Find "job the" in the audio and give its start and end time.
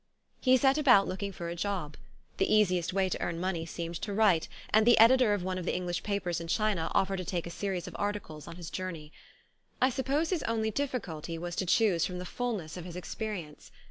1.55-2.51